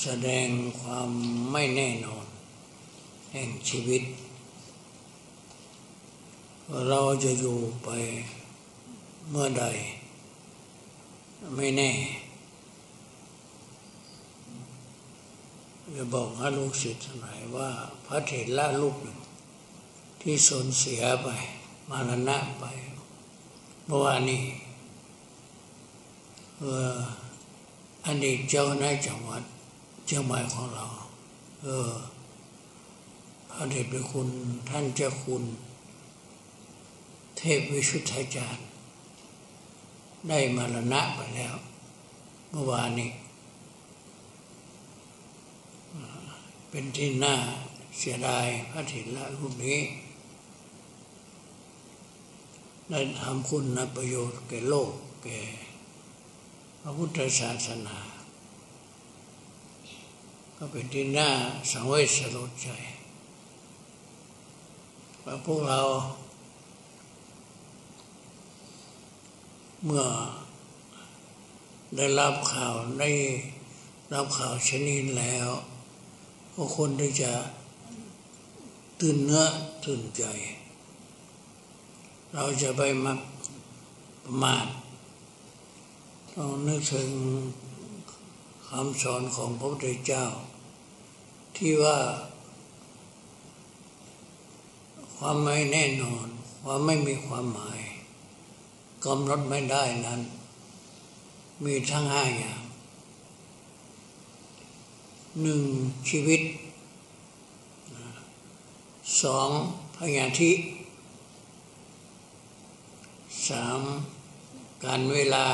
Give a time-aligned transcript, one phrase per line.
[0.00, 0.48] แสดง
[0.80, 1.08] ความ
[1.52, 2.26] ไม่แน่นอน
[3.32, 4.02] แห่งชีวิต
[6.88, 7.88] เราจะอยู่ไป
[9.30, 9.64] เมื่อใด
[11.56, 11.90] ไม่แน่
[15.96, 17.70] จะบอกให้ลูกศิษย์ทั้งหลายว่า
[18.06, 19.18] พระเถระลูกหนึ่ง
[20.20, 21.28] ที่สูญเสียไป
[21.90, 22.64] มารณะไป
[23.86, 24.44] เมื่อวานนี้
[26.58, 26.64] เอ
[26.96, 27.00] อ
[28.06, 29.42] อดีตเจ้าหน้าจังหวัด
[30.14, 30.86] ชียงใหม่ของเรา
[31.62, 31.92] เออ
[33.50, 34.28] พระเดชพระคุณ
[34.70, 35.44] ท่านเจ้าคุณ
[37.36, 38.66] เทพวิชุทธาจารย์
[40.28, 41.54] ได้มรณะไปแล้ว
[42.50, 43.10] เมื่อวานนี้
[46.70, 47.36] เป็นที่น่า
[47.98, 49.80] เสียดายพระถิละรูปนี้
[52.90, 54.92] ได้ทำคุณนประโยชน์แก่โลก
[55.24, 55.40] แก่
[56.80, 57.98] พระพุทธศาสนา
[60.64, 61.30] ก็เป็นที่น่า
[61.72, 62.68] สังเวชสลดใจ
[65.24, 65.80] ว่าพวกเรา
[69.84, 70.04] เมื่อ
[71.96, 73.10] ได้รับข่าวได้
[74.14, 75.48] รับข่าวชนิดแล้ว
[76.54, 77.32] ก็คนที่จะ
[79.00, 79.44] ตื่นเนื้อ
[79.84, 80.24] ตื่นใจ
[82.32, 83.12] เราจะไปมา
[84.24, 84.66] ประมาท
[86.34, 87.10] ต้องนึกถึง
[88.68, 90.26] คำสอนของพระพุทธเจ้า
[91.64, 91.98] ที่ว่า
[95.16, 96.26] ความไม่แน่นอน
[96.62, 97.80] ความไม่มีความหมาย
[99.04, 100.20] กำหนดไม่ได้นั้น
[101.64, 102.62] มีทั้งห้าอย่าง
[105.42, 105.62] หนึ่ง
[106.08, 106.42] ชีวิต
[109.22, 109.48] สอง
[109.96, 110.52] พยาธิ
[113.48, 113.80] สาม
[114.84, 115.46] การเวลา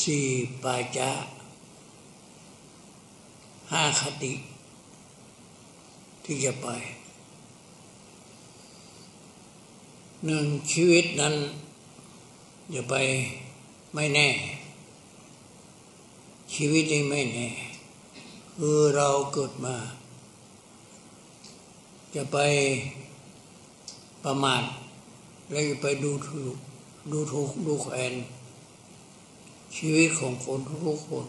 [0.00, 0.26] สี่
[0.62, 1.10] ปาจา
[3.72, 4.32] ห้าคติ
[6.24, 6.68] ที่จะไป
[10.26, 11.34] หนึ่งชีวิตนั้น
[12.72, 12.94] อย่าไป
[13.94, 14.28] ไม่แน่
[16.54, 17.48] ชีวิตนี้ไม่แน่
[18.58, 19.76] คือเราเกิดมา
[22.14, 22.38] จะไป
[24.24, 24.62] ประมาท
[25.50, 26.56] แล้วไปดูถูก
[27.12, 28.14] ดูถูกดูแคลน
[29.76, 31.26] ชีวิตของคนทุกคน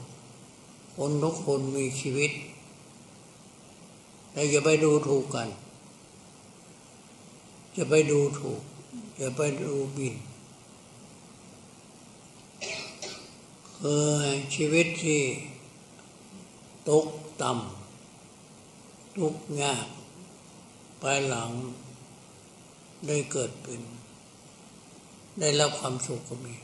[0.95, 2.31] คนทุกคนมีชีวิต
[4.31, 5.49] แต่อย่าไปดูถูกกัน
[7.75, 8.61] จะไปดูถูก
[9.17, 10.15] อย่าไปดูบิน
[13.77, 14.05] คือ
[14.55, 15.21] ชีวิตที่
[16.89, 17.07] ตก
[17.41, 19.87] ต่ำทุกยาก
[21.01, 21.49] ภายหลัง
[23.07, 23.81] ได้เกิดเป็น
[25.39, 26.55] ได้รับความสุขก็มี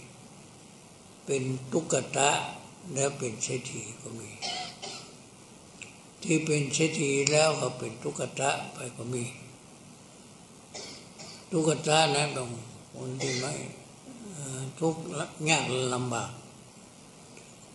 [1.26, 1.42] เป็น
[1.72, 2.30] ตุกตะ
[2.94, 4.30] แล้วเป็นเศรษฐีก็มี
[6.24, 9.24] ที่เป็นเศรษฐีแล้วก็เป็นตุกตะไปก็มี
[11.52, 12.50] ทุกตานะต้อง
[12.96, 13.54] คนที่ไม่
[14.80, 15.02] ทุกข์
[15.50, 16.32] ยากลำบาก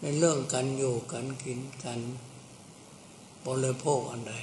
[0.01, 2.01] ในเรื่องการอยู่การกินการ
[3.47, 4.35] บริโภคอันใด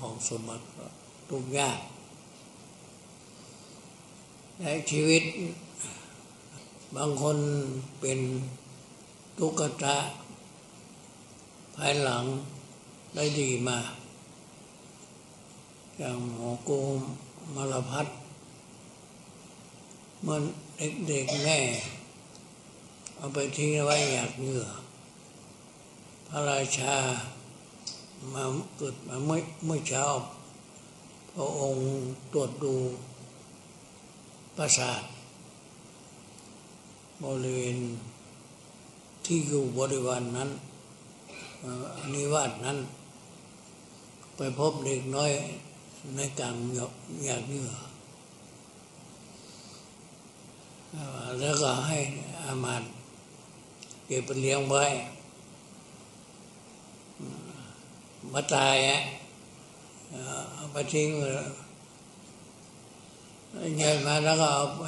[0.00, 0.64] ของสมบัติ
[1.28, 1.80] ทุกยาก
[4.60, 5.22] ในชีวิต
[6.96, 7.38] บางคน
[8.00, 8.18] เป็น
[9.42, 9.96] ทุกตา
[11.76, 12.24] ภายหลัง
[13.14, 13.78] ได้ดีมา
[15.98, 16.98] อย่างหมอโกม
[17.54, 18.06] มรพัฒ
[20.26, 20.42] มัน
[21.06, 21.58] เด็กๆแม่
[23.16, 24.66] เอาไปทิ้งไว้อยากเหงื่อ
[26.28, 26.94] พระราชา
[28.32, 28.44] มา
[28.76, 30.04] เกิดมาเมื่อเมื่อเช้า
[31.32, 31.84] พระองค์
[32.32, 32.76] ตรวจดู
[34.56, 35.02] ประสาท
[37.22, 37.78] บริเวณ
[39.24, 40.50] ที่อยู่บริวารนนั้น
[42.12, 42.78] นิวาสนั้น
[44.36, 45.32] ไปพบเด็กน้อย
[46.16, 47.72] ในกลางอยากเหงื่อ
[51.40, 51.98] แล้วก็ให้
[52.44, 52.82] อามาต
[54.06, 54.84] เก็บไปเลี้ยงไว้
[58.32, 58.98] มาตายอะ
[60.54, 61.08] เอาไปทิ้ง
[63.76, 64.82] ใหญ่มาแล้วก็เอาไป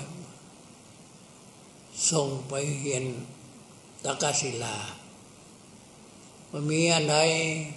[2.11, 3.05] ส่งไปเรียน
[4.05, 4.77] ตะกศิลา
[6.51, 7.17] มันมีอันใด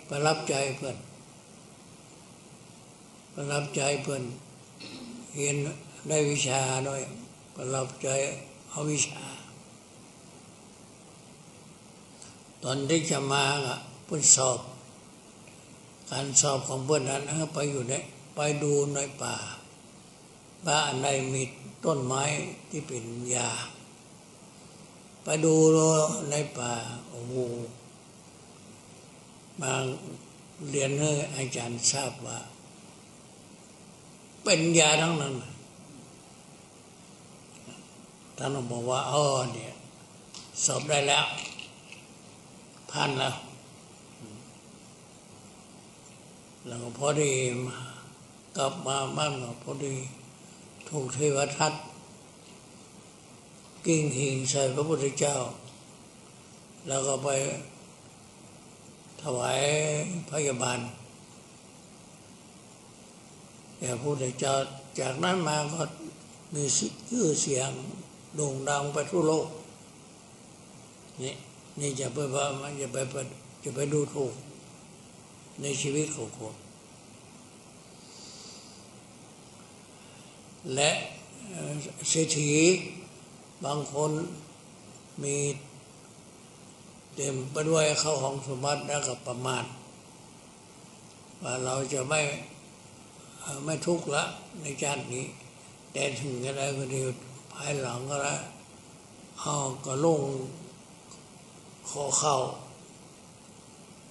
[0.09, 0.97] ประรับใจเพื่อน
[3.33, 4.23] ประรับใจเพื่อน
[5.33, 5.55] เรียน
[6.07, 7.01] ได้วิชาหน่อย
[7.55, 8.09] ประรับใจ
[8.69, 9.23] เอาวิชา
[12.63, 13.43] ตอนที่จะมา
[14.05, 14.59] เพิ่นสอบ
[16.11, 17.21] การสอบของเพื่อนนั้น
[17.53, 17.93] ไปอยู่ใน
[18.35, 19.35] ไปดูในป่า
[20.65, 21.43] ว่าอันใดมี
[21.85, 22.23] ต้นไม้
[22.69, 23.03] ที่เป็น
[23.35, 23.49] ยา
[25.27, 25.55] ไปดู
[26.31, 26.73] ในป่า
[27.09, 27.35] โอ้โห
[29.61, 29.73] มา
[30.69, 32.39] เรียนให้อาจารย์ทราบว่า
[34.43, 35.35] เป็นยาทั้งนั้น
[38.37, 39.23] ท่านบอกว่าอ๋อ
[39.53, 39.73] เนี่ย
[40.65, 41.25] สอบได้แล้ว
[42.91, 43.35] ผ่านแล้ว
[46.67, 47.33] แล้วพอดี
[48.57, 49.95] กลับมาบ้านก็พอดี
[50.89, 51.73] ถูกเทวทัต
[53.85, 55.35] กิ้งหิงใส่พระพุทธเจ้า
[56.87, 57.29] แล้วก็ไป
[59.21, 59.61] ถวาย
[60.31, 60.79] พยาบาล
[63.77, 64.53] แก่พระพุทธเจ้า
[64.99, 65.83] จากนั้นมาก็
[66.53, 67.69] มีชื่อเสียง
[68.35, 69.47] โด่งดังไปทั่วโลก
[71.21, 71.33] นี่
[71.79, 72.97] นี่จะไปว่ามันจะไป
[73.63, 74.33] จะไปดูถูก
[75.61, 76.55] ในชีวิตของคน
[80.75, 80.91] และ
[82.09, 82.51] เศรษฐี
[83.63, 84.11] บางคน
[85.23, 85.35] มี
[87.15, 89.65] เต็มไปด้วยเข้าของสมบัติแล้วก็ประมาท
[91.41, 92.21] ว่าเราจะไม่
[93.65, 94.23] ไม่ทุกข์ละ
[94.61, 95.25] ในชาตินี้
[95.91, 97.01] แต่ถึงจะได้ก็ดี
[97.53, 98.41] ภายหลังก็แล้ว
[99.39, 99.55] เอา
[99.85, 100.21] ก็ลง
[101.89, 102.35] ขอเข้า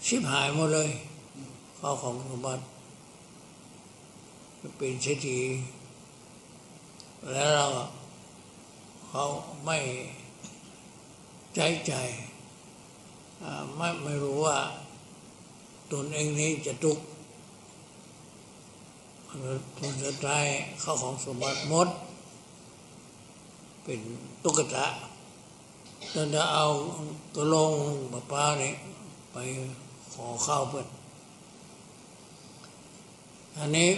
[0.07, 0.91] ชิบหายหมดเลย
[1.79, 2.63] ข้าของสมบัติ
[4.79, 5.39] เป็นเศรษฐี
[7.33, 7.67] แล้วเรา
[9.17, 9.29] เขา
[9.65, 9.79] ไม่
[11.55, 11.93] ใจใจ
[13.77, 14.59] ไม่ไม่รู้ว่า
[15.93, 17.05] ตนเองนี้จะทุกข์
[19.77, 20.47] ผลสุดท้าย
[20.81, 21.89] เข้าของสมบัติมด
[23.83, 24.01] เป็น
[24.43, 24.87] ตุ๊กตา
[26.15, 26.65] จนจะเอา
[27.35, 27.73] ตัวลง
[28.13, 28.75] มะพร้าวนี่ย
[29.33, 29.37] ไป
[30.13, 30.87] ขอข้าวเพื่อน
[33.59, 33.91] อันนี้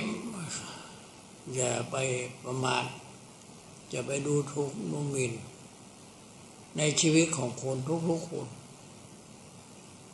[1.54, 1.96] อย่าไป
[2.44, 2.84] ประมาท
[3.92, 5.32] จะไปดูทุกนุ่มมิน
[6.76, 7.76] ในชีวิตของคน
[8.08, 8.48] ทุกๆคน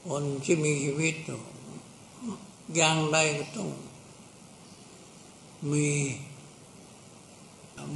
[0.07, 1.15] คนที่มีชีวิต
[2.75, 3.69] อย่างใดก็ต้อง
[5.71, 5.87] มี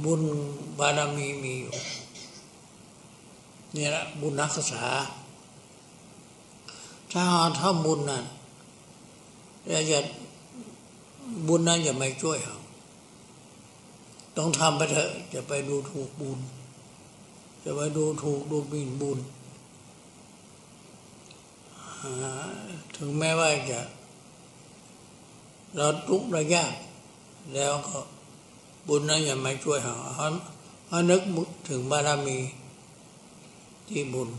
[0.03, 0.21] บุญ
[0.79, 1.73] บารมีมีอยู่
[3.75, 4.83] นี่แหละบุญนักษา
[7.11, 7.23] ถ้า
[7.59, 8.23] ถ้าบุญนั้น
[9.91, 9.99] จะ
[11.47, 12.57] บุญนั้นจะไม่ช่วยเรา
[14.37, 16.39] ต้องทำไปเถอะจะไปดูถูกบุญ
[17.63, 19.19] จะไปดูถูกดูหมิ่นบุญ
[22.95, 23.81] ถึงแม้ว่าจะ
[25.75, 26.73] เราทุกข์ระยาก
[27.53, 27.99] แล้วก็
[28.87, 31.21] บุญนั้นยังไม่ช่วยเราเขานึก
[31.69, 32.39] ถึงบารมี
[33.87, 34.29] ที่บุญ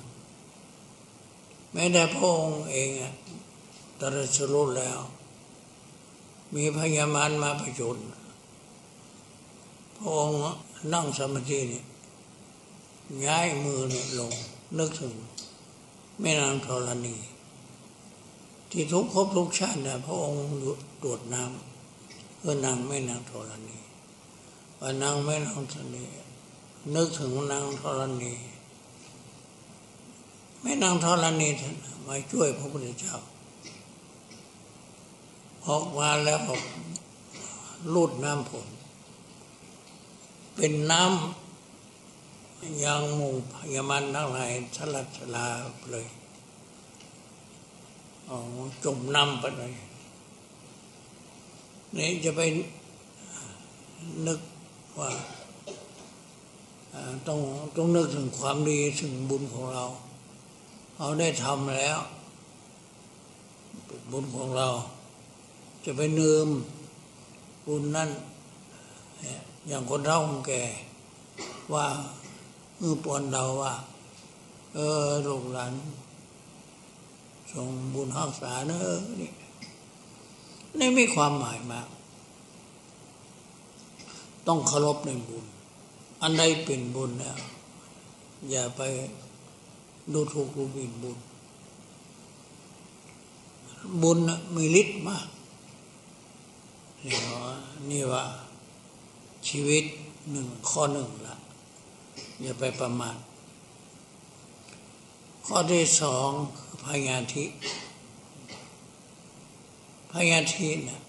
[1.73, 2.89] แม้แต่พระองค์เอง
[4.01, 4.99] ตรัสรู้แล้ว
[6.55, 7.99] มีพญามารมาประจุน
[9.99, 10.39] พระองค์
[10.95, 11.85] นั่งสมาธิเนี่ย
[13.27, 14.33] ย้ายมือเนี่ยลง
[14.79, 15.15] นึกถึง
[16.21, 17.17] แม่นางธรณี
[18.71, 20.43] ที่ทุกภพทุกชาติเนี่ยพระองค์
[21.03, 23.79] ตรวจน้ำเพื่อนางแม่นางธรณี
[24.81, 26.05] ว่านางแม่นางธรณี
[26.95, 28.35] นึกถึงนางธรณี
[30.63, 31.75] แม่นางธรณีท่าน
[32.07, 33.17] มาช่วยพระพุทธเจ้า
[35.67, 36.41] ออกมาแล้ว
[37.95, 38.67] ลูดน้ำผล
[40.59, 45.47] เป็นน้ำยางมูพยามันทั้งหลายสลัดสลา
[45.91, 46.07] เลย
[48.85, 49.73] จมน้ำไปเลย
[51.97, 52.41] นี่จะไป
[54.27, 54.41] นึก
[54.99, 55.11] ว่า
[57.27, 57.39] ต้อง
[57.77, 59.85] ต้องนึกถึงความดีถึงบุญของเรา
[60.97, 61.99] เราได้ทำแล้ว
[64.13, 64.69] บุญของเรา
[65.85, 66.49] จะไปเนืม
[67.67, 68.11] บุญนั้น
[69.67, 70.63] อย่างคนเฒ่าคนแก่
[71.75, 71.87] ว่า
[72.81, 73.75] มือปวนเราว่า
[74.75, 75.75] เออลูกหลาน
[77.53, 79.33] ส่งบุญรักษาเนอะนี่
[80.79, 81.89] นี่มีความหมายมาก
[84.47, 85.45] ต้องเคารพในบุญ
[86.23, 87.37] อันใดเป็นบุญเนี่ย
[88.51, 88.81] อย่าไป
[90.13, 91.19] ดูถูกดูหมิ่นบุญ
[94.03, 94.19] บุญ
[94.55, 95.27] มีฤทธิ์มาก
[97.91, 98.25] นี่ว่า
[99.49, 99.85] ชีวิต
[100.31, 101.37] หนึ่งข้อหนึ่งละ
[102.43, 103.17] อย่าไปประมาท
[105.47, 107.45] ข้อที่สองคือพยาธิ
[110.13, 111.01] พยาธิเนี่ย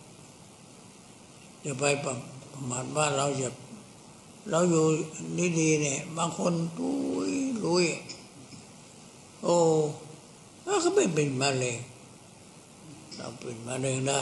[1.61, 3.49] อย่าไปประมาทว่าเราจะ
[4.49, 4.85] เราอยู่
[5.59, 6.89] ดีๆเนี่ยบางคนตุ
[7.29, 7.31] ย
[7.63, 7.85] ลุย
[9.43, 9.55] โอ้
[10.63, 11.77] แล้วก็ไม่เป็นมาเลย
[13.15, 14.21] เราเป็นมะเร็งได้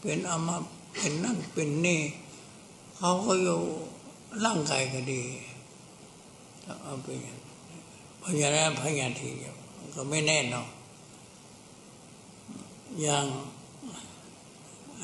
[0.00, 0.56] เป็นอามา
[0.94, 2.00] เป็นนั่นเป็นนี่
[3.00, 3.60] เขาก็อยู่
[4.44, 5.22] ร่างกายก็ดี
[6.82, 7.06] เอาไป
[8.18, 9.30] เพราะฉะนั้นพยาธิ
[9.94, 10.68] ก็ไม่แน่นอน
[13.00, 13.26] อย่าง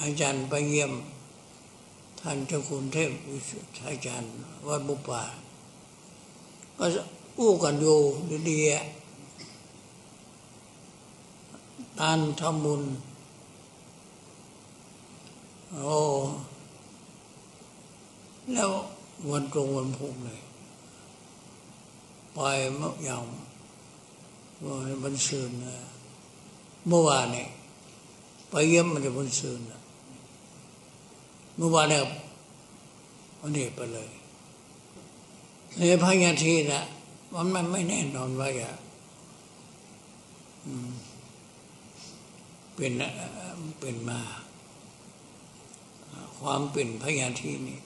[0.01, 0.93] อาจารย์ไปเยี่ยม
[2.21, 4.31] ท่านเจ้าคุณเทพวิสุทธาจารย์
[4.67, 5.23] วัดบุปผา
[6.79, 6.85] ก็
[7.39, 7.99] อู้กันอยู่
[8.51, 8.79] ดีๆ
[11.99, 12.83] ตานทำบุญ
[15.73, 15.97] โอ้
[18.53, 18.71] แล้ว
[19.31, 20.41] วันตรงวันพุธเลย
[22.35, 22.39] ไป
[22.77, 23.25] เมื่อยาง
[24.65, 25.51] วันบันซืน
[26.89, 27.49] เมื่อวานเนี่ย
[28.51, 29.61] ไปเยี่ยมมันจะบันซืน
[31.57, 32.03] เมื่อวานเนี่ย
[33.41, 34.11] วันนี้ไปเลย
[35.77, 36.83] ในพญาทีนะ
[37.33, 38.71] มันมันไม่แน่นอนว่าจะ
[42.75, 42.93] เป็น
[43.81, 44.21] เป็นมา
[46.39, 47.79] ความเป็นพญาทีนี่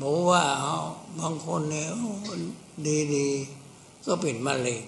[0.00, 0.74] บอกว่าเขา
[1.18, 1.88] บางคนเนี่ย
[3.14, 4.82] ดีๆ ก็เป็นมะเร็ง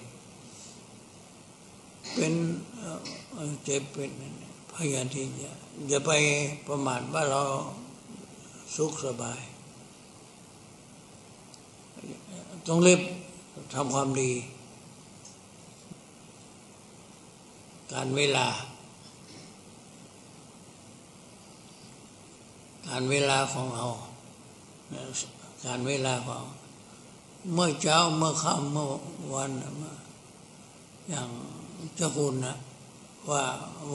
[2.13, 2.33] เป็น
[3.63, 4.11] เจ็บเป็น
[4.73, 5.25] พยานที่
[5.91, 6.11] จะไป
[6.67, 7.41] ประมาทว่าเรา
[8.75, 9.41] สุขสบาย
[12.67, 13.01] ต้องรีบ
[13.73, 14.31] ทำความดี
[17.93, 18.47] การเวลา
[22.87, 23.85] การเวลาของเรา
[25.65, 26.45] การเวลาของ
[27.53, 28.87] เมื่อเช้าเมื่อค่ำเมื่อ
[29.33, 29.51] วัน
[31.09, 31.29] อย่าง
[31.95, 32.55] เจ้าคุณนะ
[33.29, 33.43] ว่า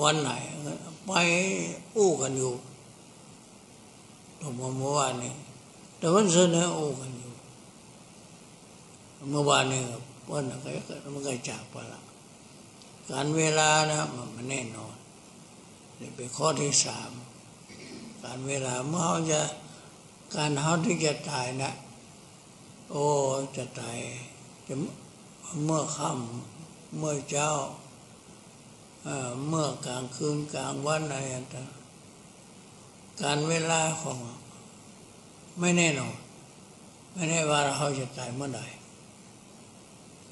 [0.03, 0.31] วันไหน
[1.07, 1.13] ไป
[1.97, 2.53] อู้กันอยู่
[4.41, 5.35] ตรงเมื่อวานนี้
[5.99, 7.33] แต่วันเสาร์เนี่ยอู้กันอยู่
[9.31, 9.83] เมื่อวานนี้
[10.31, 10.69] วันก็
[11.15, 12.01] มันก็จากไปละ
[13.11, 14.01] การเวลานะ
[14.37, 14.95] มันแน่นอน
[16.01, 17.11] นี่เป็นข้อที่สาม
[18.23, 19.41] การเวลาเมื่อเขาจะ
[20.35, 21.71] การเขาที่จะตายนะ
[22.91, 23.07] โอ้
[23.57, 23.99] จะตาย
[24.67, 24.75] จะ
[25.65, 27.49] เมื่อค่ำเมื่อเช้า
[29.49, 31.69] เมื่อกลางคืนกลางวันอะไรต่าง
[33.23, 34.19] การเวลาของ
[35.61, 36.17] ไม่แน่นอน
[37.12, 38.61] ไม่แน่ว่าเราจะตายเมื่อใด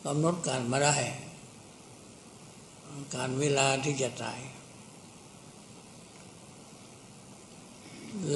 [0.04, 0.94] กำหนดการมาได้
[3.14, 4.40] การเวลาที่จะตาย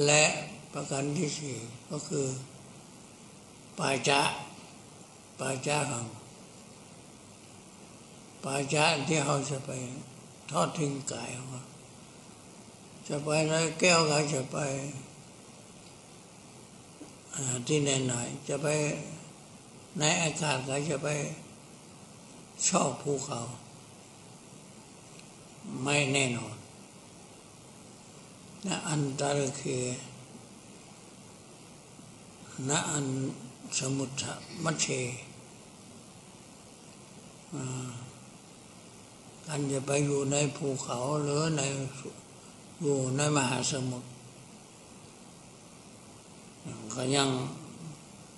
[0.05, 0.23] และ
[0.77, 1.55] ประการที่สี่
[1.91, 2.25] ก็คือ
[3.79, 4.21] ปาจา
[5.39, 6.07] ปาจาของ
[8.43, 9.71] ปาจาที่เขาจะไป
[10.51, 11.63] ทอดทิ้งกายของเขา
[13.07, 14.57] จะไปในแก้วก็จะไป
[17.67, 18.13] ที่ไหนหน
[18.47, 18.67] จะไป
[19.99, 21.07] ในอากาศก็จะไป
[22.67, 23.39] ชอบภูเขา
[25.83, 26.55] ไม่แน่นอน
[28.65, 29.83] นะอันตรคือ
[32.69, 33.05] ณอัน
[33.79, 34.13] สมุทร
[34.63, 34.85] มัชเช
[39.47, 41.61] การจะไปอยู่ในภูเขาหรือใน
[42.81, 44.07] อยู่ในมหาสมุทร
[46.93, 47.29] ก็ยัง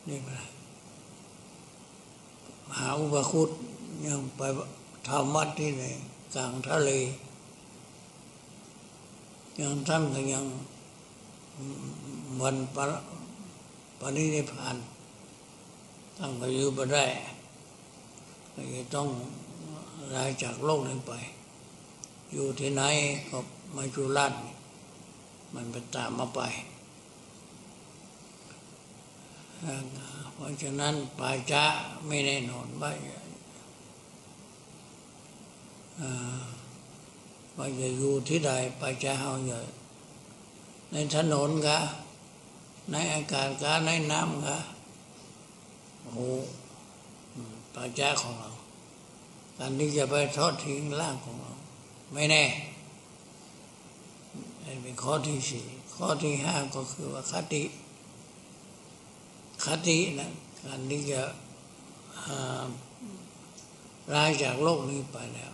[0.08, 0.30] นี่ไป
[2.68, 3.50] มหาอุปคุต
[4.06, 4.42] ยังไป
[5.08, 5.84] ทำวัดที่ไหน
[6.34, 6.92] กลางทะเล
[9.60, 10.46] ยังท่านก็ยัง
[12.42, 12.78] วันป
[14.00, 14.76] ปณินิพาน
[16.18, 17.06] ตั้งไปอยู่ไปได้
[18.76, 19.08] ก็ต้อง
[20.16, 21.14] ลายจากโลกนี้ไป
[22.32, 22.84] อยู่ที่ไหน
[23.30, 23.38] ก็
[23.76, 24.34] มาจุลัด
[25.54, 26.42] มันไปตามมาไป
[30.34, 31.64] เพราะฉะนั้นปาจะ
[32.08, 32.92] ไม่แน่นอนว่า
[37.58, 39.60] ว่าจะอยู่ที่ใดปาจะเฮาอยู่
[40.92, 41.78] ในถนนกะ
[42.92, 44.58] ในอากาศกาในน้ำกะ
[46.04, 46.26] โอ้
[47.74, 48.52] ปาจาของเรา
[49.58, 51.54] การที่จะไปทอดทิ้งร่างของเรา
[52.14, 52.44] ไม่แน่
[54.82, 55.66] เป็นข้อที่สี่
[55.96, 57.64] ข้อที่ห้าก็คือว่าคติ
[59.66, 60.32] คตินะ
[60.64, 61.22] การที่จะ
[64.14, 65.54] ลาจากโลกนี้ไปแล้ว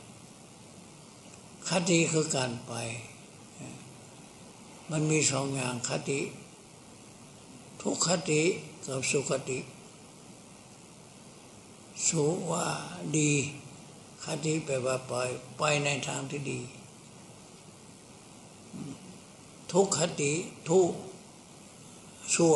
[1.70, 2.74] คติคือการไป
[4.92, 6.20] มันมีสองอย่างคติ
[7.86, 8.42] ทุกขติ
[8.86, 9.60] กับสุขติ
[12.08, 12.66] สุว่า
[13.18, 13.32] ดี
[14.24, 15.14] คติแปลว่าไป
[15.58, 16.60] ไปในทางที่ดี
[19.72, 20.32] ทุกขติ
[20.70, 20.90] ทุก
[22.36, 22.56] ชั่ว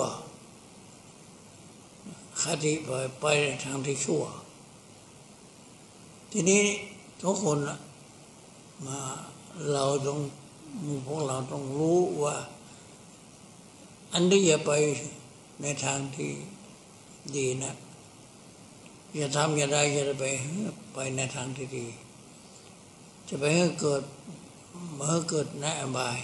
[2.41, 2.89] คติไป
[3.21, 4.23] ไปในทางที่ชั่ว
[6.31, 6.63] ทีนี้
[7.21, 7.57] ทุกคน
[8.85, 8.99] มา
[9.73, 10.19] เราต้อง
[11.05, 12.37] พวกเราต้องรู้ว่า
[14.13, 14.71] อันนี้อย่าไป
[15.61, 16.31] ในทางที่
[17.35, 17.75] ดีนะ
[19.15, 20.25] อย่าทำอย่าได้อย่าไป
[20.93, 21.87] ไปในทางที่ดี
[23.27, 24.03] จะไปให้เกิด
[24.95, 26.17] เมาให้เกิดในอบาย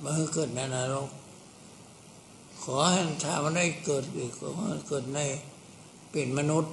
[0.00, 1.10] เมาให้เกิดในนรก
[2.62, 5.18] ขอให้ถ้ามันได้เกิดอีกขอให้เกิดใน
[6.10, 6.72] เป็นมนุษย์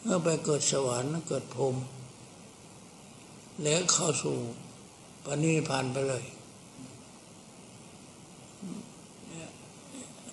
[0.00, 1.76] เมื่อไปเกิดสวรรค์เกิดพรม
[3.62, 4.36] แล้วเข้าสู่
[5.24, 6.24] ปณิพานไปเลย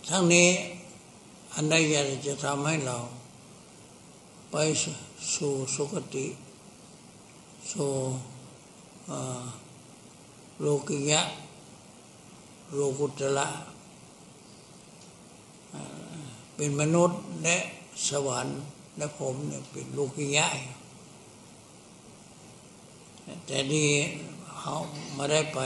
[0.09, 0.49] ทั้งนี้
[1.53, 2.97] อันใดอยากจะทำให้เรา
[4.51, 4.55] ไป
[5.35, 6.25] สู่สุคติ
[7.71, 7.91] สู่
[10.61, 11.21] โลกิยะ
[12.75, 13.47] โลกุตละ
[16.55, 17.57] เป็นมนุษย์และ
[18.07, 18.59] สวรรค์
[18.97, 20.47] และผมเนี่ยเป็นโลกิยะ
[23.45, 23.85] แต่ดี
[24.59, 24.73] เขา
[25.17, 25.59] มาได้ไป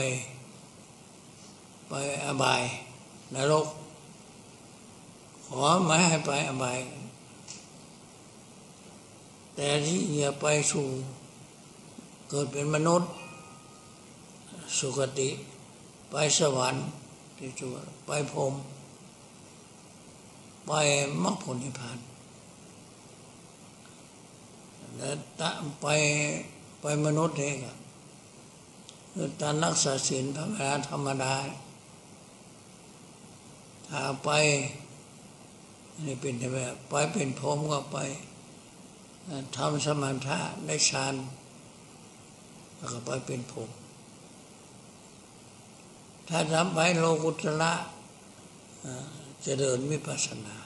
[1.88, 1.92] ไป
[2.24, 2.62] อบาย
[3.34, 3.68] นรก
[5.46, 6.78] ขอไม่ให้ไปอบาย
[9.54, 10.86] แต่ที่อย่าไปสู่
[12.28, 13.10] เกิดเป็นมนุษย์
[14.78, 15.30] สุคติ
[16.10, 16.84] ไปสวรรค์
[17.36, 17.66] ที่จุ
[18.06, 18.52] ไปพรม
[20.66, 20.72] ไป
[21.22, 21.98] มรรคผลนิพพาน
[24.96, 25.16] แล้ว
[25.82, 25.86] ไป
[26.80, 27.56] ไปมนุษย์เอง
[29.12, 31.34] คือการรักษาศีลธรรมดาธรรมดา
[33.88, 34.30] ถ้าไป
[36.02, 37.98] นี่เป็นแบบไปเป็นพรมก็ไป
[39.56, 41.14] ทำสมาธิได้ฌาน
[42.76, 43.70] แล้วก็ไปเป็นพรม
[46.28, 47.74] ถ้าทำไปโลกุตละ
[49.44, 50.56] จะเดินวิปัสสนา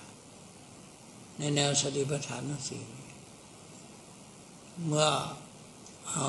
[1.37, 2.83] ในแนวสติปัฏฐานทั้งสี่
[4.87, 5.09] เมื่อ
[6.13, 6.29] เอา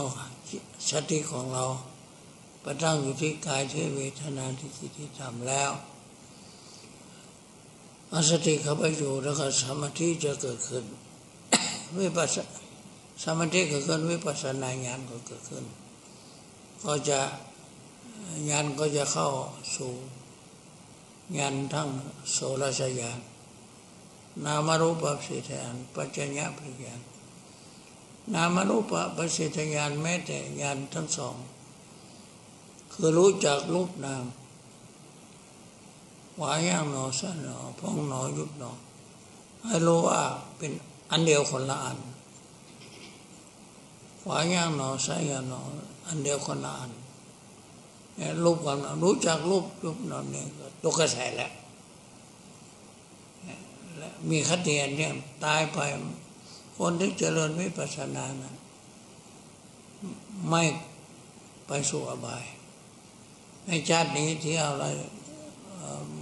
[0.89, 1.65] สติของเรา
[2.63, 5.71] ประตั้งอยู่ที่กายที่เวทนาที่จิตที่ทำแล้ว
[8.13, 10.85] อาสติเข้าไปอยู่แล้วก็สมาธิจะเกิดขึ้น
[11.97, 12.37] วิปัส
[13.23, 15.65] สมาธิเกิดขึ้นวิปัสสนาญาณก็เกิดขึ้น
[16.83, 17.19] ก็จะ
[18.49, 19.29] ญาณก็จะเข้า
[19.75, 19.93] สู่
[21.37, 21.89] ญาณทั้ง
[22.31, 23.19] โสรสญาณ
[24.45, 27.01] นามรูปสิทธานปัจจญาปิญาณ
[28.33, 31.35] นามรูปปสิทญาณแม้แต่ญาณทั้งสอง
[32.91, 34.23] คือรู้จักรูปนาม
[36.39, 38.71] วาย่างหนอสั้นหนอพองหนอยุบหนอ
[39.65, 40.21] ให้รู้ว่า
[40.57, 40.71] เป็น
[41.11, 41.97] อันเดียวคนละอัน
[44.27, 45.61] วาย่างหนอสั้นหนอ
[46.07, 46.91] อันเดียวคนละอัน
[48.43, 50.45] รูปความรู้จักรูปรูปนอนเนี่ย
[50.83, 51.51] ตกกระแสแล้ว
[54.29, 55.09] มีคติอันนี้
[55.45, 55.79] ตายไป
[56.77, 58.55] คนที่เจริญวิปัสสนานะ
[60.49, 60.63] ไม่
[61.67, 62.43] ไปสู่อบาย
[63.65, 64.85] ในชาตินี้ที่เอาอะไร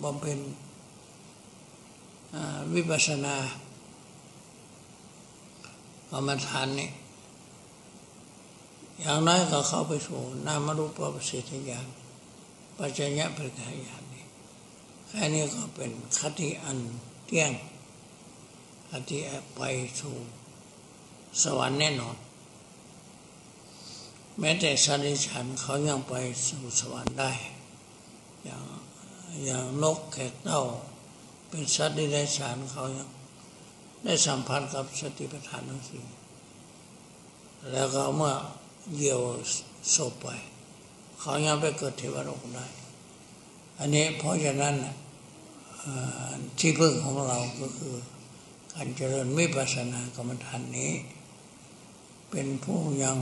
[0.03, 0.39] บำเพ็ญ
[2.73, 3.35] วิปัสสนา
[6.11, 6.89] กรรมฐานนี่
[9.01, 11.87] อย่างน้อยก็เข้าไปสู่นามรูปปัสสิทญาณ
[12.77, 14.25] ปัจจญะปริกายานนี่
[15.07, 16.77] แค่นี้ก็เป็นคติอัน
[17.25, 17.51] เที่ยง
[18.89, 19.17] คติ
[19.55, 19.61] ไป
[19.99, 20.15] สู่
[21.43, 22.17] สวรรค์แน่นอน
[24.39, 26.13] แม้แต่สัตว์ดิฉันเขายังไป
[26.47, 27.31] สู่สวรรค์ได้
[28.43, 28.63] อย่าง
[29.45, 30.63] อย่างนกแขกเต้า
[31.49, 33.09] เป็นสัตว์ที่ไดิฉันเขายัง
[34.03, 36.03] ได้สัมพันธ์กับสติปัฏฐานทั้งสี่
[37.71, 38.33] แล้วก็เมื่อ
[38.95, 39.21] เยี่ยว
[39.95, 40.27] ศพไป
[41.19, 42.65] เขายังไปเกิดเทวโลกได้
[43.79, 44.75] อันนี้เพราะฉะนั้น
[46.59, 47.95] ที่พึ่งของเราก็คือ
[48.73, 50.91] การเจริญวิปัสสนากรรมฐานนี้
[52.31, 53.19] เป็นผู้ยัง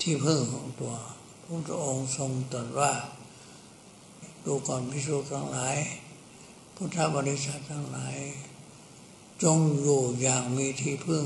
[0.00, 0.94] ที่พึ่งของตัว
[1.66, 2.92] พระองค์ทรงตรัสว่า
[4.48, 5.76] ดูก่อนพิสูจน์ทั้งหลาย
[6.74, 8.16] พุทธบริษัททั้งหลาย
[9.42, 11.24] จงอยู่อย่างมีที่พึ่ง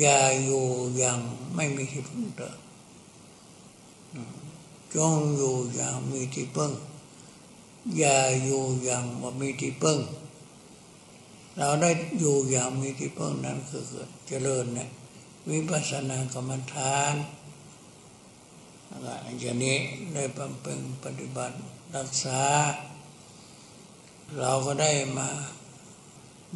[0.00, 1.18] อย่าอยู่อย่าง
[1.54, 2.56] ไม่มีที่พึ่งเถอะ
[4.96, 6.72] จงอยู่อย่างมีที่พึ่ง
[7.98, 9.98] อย่าอยู่อย่างว่มีที่พึ่ง
[11.56, 13.84] เราได้อยู่อย่างมีที่พึ่งนั้นคือ
[14.26, 14.88] เจริญเนี่ย
[15.50, 17.14] วิปัสสนากรรมฐาน
[19.40, 19.76] อย่างนี้
[20.14, 21.56] ได้บำเพ็ญปฏิบัติ
[21.96, 22.40] รักษา
[24.38, 25.28] เราก็ได้มา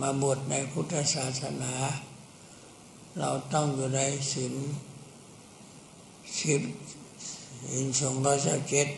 [0.00, 1.74] มาบวชในพุทธศาสนา
[3.18, 4.00] เราต้องอยู่ใน
[4.32, 4.54] ศีล
[6.40, 6.62] สิบ
[7.70, 8.88] ศีลสองร้อยสิบเจ็ด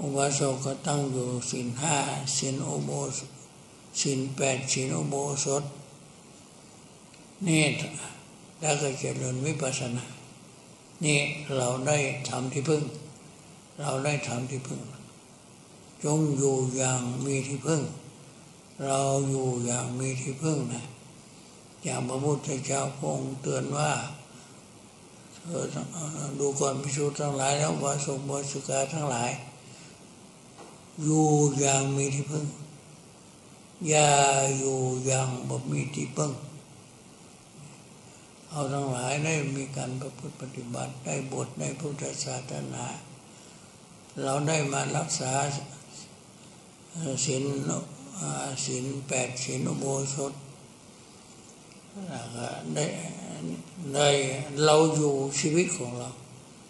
[0.00, 1.96] อุบาสกก็ตั้งอยู่ศีลห้า
[2.36, 3.30] ศีลอุโบสถ
[4.00, 5.64] ศีลแปดศีลอุโบสถ
[7.46, 7.64] นี่
[8.60, 10.15] แล้วก็เจริญวิปัสสนา
[11.04, 11.20] นี่
[11.56, 12.82] เราได้ทำที่พึ่ง
[13.80, 14.80] เราได้ทำที่พึ่ง
[16.04, 17.82] จงอยู่อย่างมีที่พึ่ง
[18.84, 20.84] เราอยู่อย่างมีที่พึ่งนะ
[21.84, 23.92] อย่างพระพุทธเจ้าพงเตือนว่า
[25.34, 25.64] เธอ
[26.38, 29.30] ดูก่อนพิสูจทั้งหลายแล้ววาสุบาสุกาทั้งหลาย
[31.02, 31.26] อยู่
[31.58, 32.46] อย่างมีที่พึ่ง
[33.88, 34.10] อย่า
[34.58, 36.32] อยู่อย่างบ่มีที่พึ่ง
[38.50, 42.86] เอาทั้งหลายได้มีการประพฤติปฏิบัติได้บทในพุทธศาสนา
[44.22, 45.32] เราได้มารักษา
[47.26, 47.44] ศีล
[48.64, 50.32] ศีลแปดศีลอุโบสถ
[52.74, 52.86] ได้
[53.94, 54.08] ได้
[54.64, 56.10] เราอยู่ชีวิตของเรา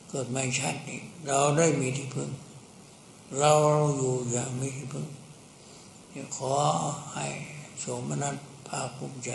[0.08, 2.30] เกิดไม่ชาตินี้ เราได้มีที่พึ่ง
[3.38, 3.52] เรา
[3.96, 5.06] อยู่อย่างมีที่พึ่ง
[6.36, 6.52] ขอ
[7.14, 7.26] ให้
[7.82, 8.36] สมนัส
[8.68, 9.30] ภาคภูมิใจ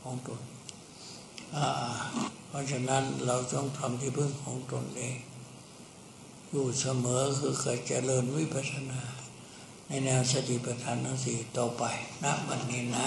[0.00, 0.40] ของตน
[2.48, 5.16] เพราะฉะนั้นเราต้องทำที่พึ่งของตนเอง
[6.50, 9.02] อยู่เสมอคือเคยเจริญวิปัสสนา
[9.86, 11.82] ในแนวสติปัฏฐานทั้งสี่ต่อไป
[12.22, 13.06] นะบัดนี้นะ